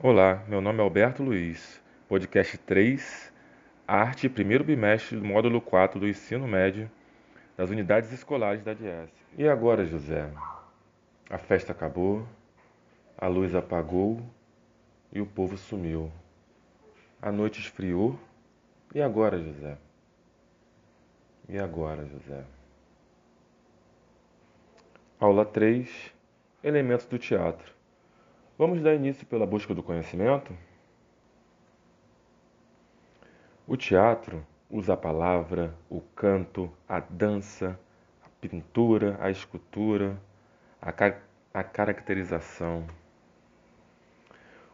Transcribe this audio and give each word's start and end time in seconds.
Olá, 0.00 0.44
meu 0.48 0.60
nome 0.60 0.80
é 0.80 0.82
Alberto 0.82 1.22
Luiz, 1.22 1.80
podcast 2.08 2.58
3, 2.58 3.32
Arte, 3.86 4.28
primeiro 4.28 4.62
bimestre 4.62 5.16
do 5.16 5.24
módulo 5.24 5.60
4 5.60 5.98
do 5.98 6.06
ensino 6.06 6.46
médio 6.46 6.90
das 7.56 7.70
unidades 7.70 8.12
escolares 8.12 8.62
da 8.62 8.74
DS. 8.74 9.10
E 9.38 9.48
agora, 9.48 9.86
José? 9.86 10.30
A 11.30 11.38
festa 11.38 11.72
acabou, 11.72 12.26
a 13.16 13.28
luz 13.28 13.54
apagou 13.54 14.20
e 15.12 15.20
o 15.20 15.26
povo 15.26 15.56
sumiu. 15.56 16.12
A 17.22 17.32
noite 17.32 17.60
esfriou. 17.60 18.18
E 18.94 19.00
agora, 19.00 19.40
José? 19.40 19.78
E 21.48 21.56
agora, 21.56 22.04
José? 22.04 22.44
Aula 25.18 25.46
3 25.46 26.12
Elementos 26.62 27.06
do 27.06 27.18
teatro. 27.18 27.72
Vamos 28.56 28.80
dar 28.80 28.94
início 28.94 29.26
pela 29.26 29.44
busca 29.44 29.74
do 29.74 29.82
conhecimento? 29.82 30.56
O 33.66 33.76
teatro 33.76 34.46
usa 34.70 34.94
a 34.94 34.96
palavra, 34.96 35.74
o 35.90 36.00
canto, 36.00 36.70
a 36.88 37.00
dança, 37.00 37.76
a 38.24 38.28
pintura, 38.40 39.18
a 39.20 39.28
escultura, 39.28 40.16
a, 40.80 40.92
a 41.52 41.64
caracterização. 41.64 42.86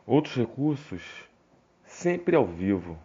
Outros 0.07 0.37
recursos, 0.37 1.27
sempre 1.83 2.37
ao 2.37 2.45
vivo. 2.45 2.99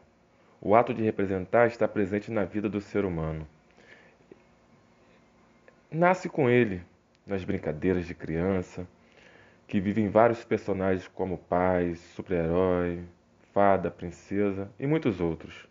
O 0.60 0.76
ato 0.76 0.94
de 0.94 1.02
representar 1.02 1.68
está 1.68 1.88
presente 1.88 2.30
na 2.30 2.44
vida 2.44 2.68
do 2.68 2.82
ser 2.82 3.06
humano. 3.06 3.48
Nasce 5.90 6.28
com 6.28 6.50
ele, 6.50 6.84
nas 7.26 7.46
brincadeiras 7.46 8.06
de 8.06 8.14
criança, 8.14 8.86
que 9.68 9.80
vivem 9.80 10.10
vários 10.10 10.44
personagens 10.44 11.08
como 11.08 11.38
pais, 11.38 12.00
super-herói, 12.16 13.04
fada, 13.54 13.90
princesa 13.90 14.70
e 14.80 14.86
muitos 14.86 15.20
outros. 15.20 15.68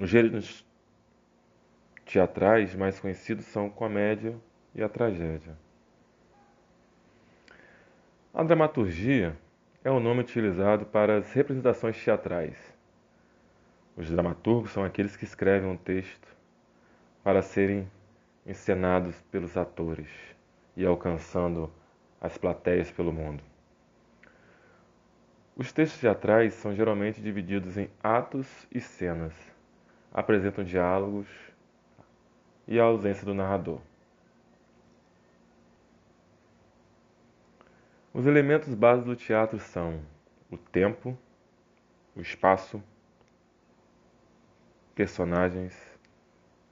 Os 0.00 0.10
gêneros 0.10 0.66
teatrais 2.04 2.74
mais 2.74 2.98
conhecidos 3.00 3.46
são 3.46 3.70
comédia 3.70 4.36
e 4.74 4.82
a 4.82 4.88
tragédia. 4.88 5.56
A 8.32 8.42
dramaturgia 8.42 9.36
é 9.84 9.90
o 9.90 10.00
nome 10.00 10.20
utilizado 10.20 10.84
para 10.84 11.18
as 11.18 11.32
representações 11.32 12.02
teatrais. 12.02 12.56
Os 13.96 14.10
dramaturgos 14.10 14.72
são 14.72 14.82
aqueles 14.82 15.16
que 15.16 15.24
escrevem 15.24 15.70
um 15.70 15.76
texto 15.76 16.34
para 17.22 17.40
serem 17.40 17.88
encenados 18.44 19.20
pelos 19.30 19.56
atores 19.56 20.08
e 20.76 20.84
alcançando 20.84 21.72
as 22.24 22.38
plateias 22.38 22.90
pelo 22.90 23.12
mundo. 23.12 23.44
Os 25.54 25.70
textos 25.70 26.00
teatrais 26.00 26.54
são 26.54 26.74
geralmente 26.74 27.20
divididos 27.20 27.76
em 27.76 27.90
atos 28.02 28.66
e 28.72 28.80
cenas, 28.80 29.34
apresentam 30.10 30.64
diálogos 30.64 31.28
e 32.66 32.80
a 32.80 32.84
ausência 32.84 33.26
do 33.26 33.34
narrador. 33.34 33.78
Os 38.14 38.26
elementos 38.26 38.72
básicos 38.72 39.10
do 39.10 39.16
teatro 39.16 39.58
são 39.58 40.00
o 40.50 40.56
tempo, 40.56 41.18
o 42.16 42.22
espaço, 42.22 42.82
personagens, 44.94 45.78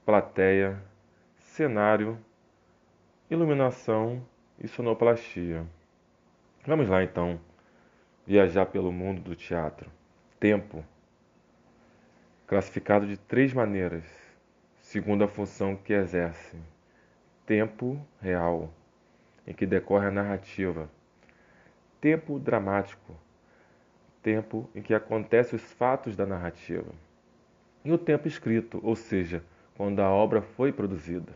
plateia, 0.03 0.81
cenário, 1.35 2.17
iluminação 3.29 4.25
e 4.63 4.67
sonoplastia. 4.67 5.65
Vamos 6.65 6.87
lá 6.87 7.03
então 7.03 7.39
viajar 8.25 8.65
pelo 8.67 8.93
mundo 8.93 9.21
do 9.21 9.35
teatro. 9.35 9.91
Tempo, 10.39 10.83
classificado 12.47 13.05
de 13.05 13.17
três 13.17 13.53
maneiras, 13.53 14.05
segundo 14.81 15.25
a 15.25 15.27
função 15.27 15.75
que 15.75 15.91
exerce: 15.91 16.57
tempo 17.45 17.99
real, 18.21 18.73
em 19.45 19.53
que 19.53 19.65
decorre 19.65 20.07
a 20.07 20.11
narrativa, 20.11 20.89
tempo 21.99 22.39
dramático, 22.39 23.13
tempo 24.21 24.69
em 24.73 24.81
que 24.81 24.93
acontecem 24.93 25.57
os 25.57 25.73
fatos 25.73 26.15
da 26.15 26.25
narrativa, 26.25 26.91
e 27.83 27.91
o 27.91 27.97
tempo 27.97 28.29
escrito, 28.29 28.79
ou 28.81 28.95
seja, 28.95 29.43
quando 29.75 29.99
a 30.01 30.09
obra 30.09 30.41
foi 30.41 30.71
produzida. 30.71 31.33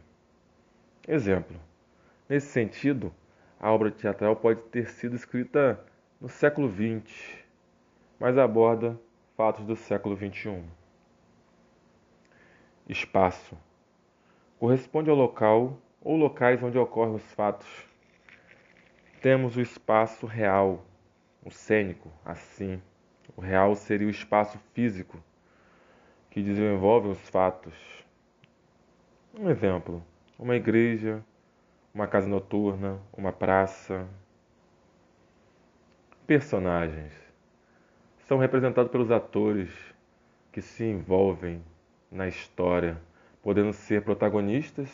Exemplo: 1.05 1.57
Nesse 2.29 2.47
sentido, 2.47 3.13
a 3.59 3.71
obra 3.71 3.91
teatral 3.91 4.35
pode 4.35 4.61
ter 4.63 4.87
sido 4.89 5.15
escrita 5.15 5.83
no 6.21 6.29
século 6.29 6.69
XX, 6.69 7.43
mas 8.19 8.37
aborda 8.37 8.99
fatos 9.35 9.65
do 9.65 9.75
século 9.75 10.15
XXI. 10.15 10.63
Espaço 12.87 13.57
corresponde 14.59 15.09
ao 15.09 15.15
local 15.15 15.77
ou 16.01 16.15
locais 16.15 16.61
onde 16.63 16.77
ocorrem 16.77 17.15
os 17.15 17.33
fatos. 17.33 17.67
Temos 19.21 19.57
o 19.57 19.61
espaço 19.61 20.25
real, 20.25 20.85
o 21.43 21.51
cênico, 21.51 22.11
assim. 22.23 22.81
O 23.35 23.41
real 23.41 23.75
seria 23.75 24.07
o 24.07 24.11
espaço 24.11 24.57
físico 24.73 25.21
que 26.29 26.41
desenvolve 26.41 27.09
os 27.09 27.29
fatos. 27.29 27.73
Um 29.37 29.49
exemplo: 29.49 30.03
uma 30.37 30.55
igreja, 30.55 31.23
uma 31.97 32.05
casa 32.05 32.27
noturna, 32.27 32.99
uma 33.11 33.33
praça. 33.33 34.07
Personagens 36.27 37.11
são 38.19 38.37
representados 38.37 38.91
pelos 38.91 39.09
atores 39.09 39.71
que 40.51 40.61
se 40.61 40.83
envolvem 40.83 41.59
na 42.11 42.27
história, 42.27 43.01
podendo 43.41 43.73
ser 43.73 44.03
protagonistas, 44.03 44.87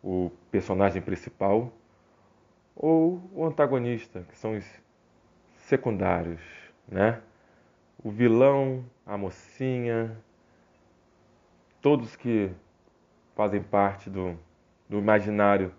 o 0.00 0.30
personagem 0.48 1.02
principal, 1.02 1.72
ou 2.76 3.20
o 3.34 3.44
antagonista, 3.44 4.24
que 4.28 4.38
são 4.38 4.56
os 4.56 4.64
secundários, 5.56 6.40
né? 6.86 7.20
O 8.00 8.12
vilão, 8.12 8.84
a 9.04 9.18
mocinha, 9.18 10.16
todos 11.82 12.14
que 12.14 12.48
fazem 13.34 13.60
parte 13.60 14.08
do, 14.08 14.38
do 14.88 14.98
imaginário 14.98 15.74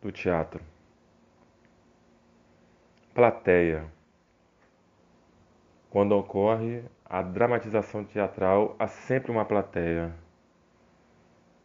do 0.00 0.12
teatro. 0.12 0.62
Plateia. 3.14 3.84
Quando 5.90 6.12
ocorre 6.12 6.84
a 7.04 7.22
dramatização 7.22 8.04
teatral, 8.04 8.76
há 8.78 8.86
sempre 8.86 9.30
uma 9.30 9.44
plateia. 9.44 10.14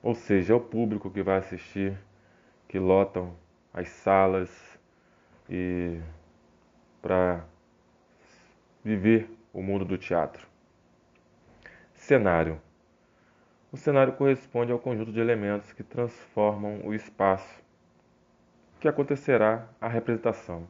Ou 0.02 0.16
seja, 0.16 0.54
é 0.54 0.56
o 0.56 0.60
público 0.60 1.12
que 1.12 1.22
vai 1.22 1.38
assistir, 1.38 1.98
que 2.68 2.80
lotam 2.80 3.36
as 3.74 3.90
salas 3.90 4.80
e 5.50 6.00
para 7.02 7.46
viver 8.84 9.30
o 9.54 9.62
mundo 9.62 9.86
do 9.86 9.98
teatro. 9.98 10.48
Cenário. 11.94 12.60
O 13.72 13.78
cenário 13.78 14.14
corresponde 14.14 14.72
ao 14.72 14.80
conjunto 14.80 15.12
de 15.12 15.20
elementos 15.20 15.72
que 15.74 15.84
transformam 15.84 16.82
o 16.86 16.94
espaço 16.94 17.64
que 18.84 18.88
acontecerá 18.90 19.66
a 19.80 19.88
representação. 19.88 20.68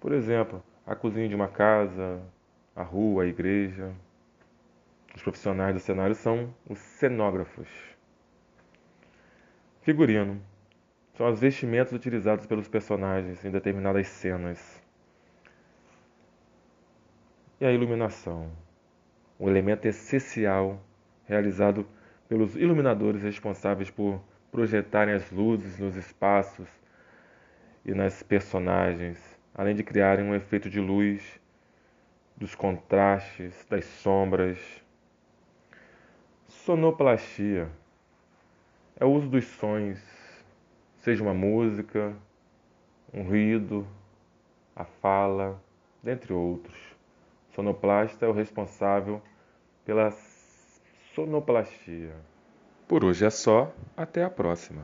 Por 0.00 0.12
exemplo, 0.12 0.62
a 0.86 0.94
cozinha 0.94 1.28
de 1.28 1.34
uma 1.34 1.48
casa, 1.48 2.22
a 2.76 2.82
rua, 2.84 3.24
a 3.24 3.26
igreja. 3.26 3.92
Os 5.12 5.20
profissionais 5.20 5.74
do 5.74 5.80
cenário 5.80 6.14
são 6.14 6.54
os 6.70 6.78
cenógrafos. 6.78 7.66
Figurino 9.82 10.40
são 11.14 11.26
as 11.26 11.40
vestimentas 11.40 11.92
utilizadas 11.92 12.46
pelos 12.46 12.68
personagens 12.68 13.44
em 13.44 13.50
determinadas 13.50 14.06
cenas. 14.06 14.80
E 17.60 17.66
a 17.66 17.72
iluminação, 17.72 18.48
um 19.40 19.48
elemento 19.48 19.88
essencial 19.88 20.80
realizado 21.24 21.84
pelos 22.28 22.54
iluminadores 22.54 23.22
responsáveis 23.22 23.90
por 23.90 24.22
projetarem 24.56 25.12
as 25.12 25.30
luzes 25.30 25.78
nos 25.78 25.96
espaços 25.96 26.66
e 27.84 27.92
nas 27.92 28.22
personagens, 28.22 29.18
além 29.54 29.74
de 29.74 29.84
criarem 29.84 30.24
um 30.24 30.34
efeito 30.34 30.70
de 30.70 30.80
luz, 30.80 31.38
dos 32.34 32.54
contrastes, 32.54 33.66
das 33.68 33.84
sombras. 33.84 34.58
Sonoplastia 36.46 37.68
é 38.98 39.04
o 39.04 39.10
uso 39.10 39.28
dos 39.28 39.44
sons, 39.44 40.02
seja 40.96 41.22
uma 41.22 41.34
música, 41.34 42.16
um 43.12 43.24
ruído, 43.24 43.86
a 44.74 44.86
fala, 44.86 45.62
dentre 46.02 46.32
outros. 46.32 46.96
Sonoplasta 47.50 48.24
é 48.24 48.28
o 48.30 48.32
responsável 48.32 49.20
pela 49.84 50.10
sonoplastia. 51.14 52.14
Por 52.88 53.04
hoje 53.04 53.24
é 53.24 53.30
só, 53.30 53.72
até 53.96 54.22
a 54.22 54.30
próxima. 54.30 54.82